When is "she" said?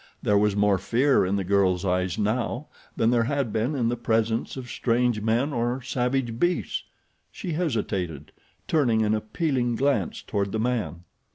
7.31-7.53